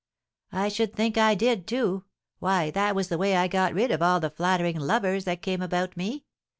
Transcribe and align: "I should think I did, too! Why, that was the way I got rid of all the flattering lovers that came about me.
"I 0.51 0.69
should 0.69 0.95
think 0.95 1.15
I 1.15 1.35
did, 1.35 1.67
too! 1.67 2.05
Why, 2.39 2.71
that 2.71 2.95
was 2.95 3.09
the 3.09 3.19
way 3.19 3.35
I 3.35 3.47
got 3.47 3.75
rid 3.75 3.91
of 3.91 4.01
all 4.01 4.19
the 4.19 4.31
flattering 4.31 4.79
lovers 4.79 5.25
that 5.25 5.43
came 5.43 5.61
about 5.61 5.95
me. 5.95 6.25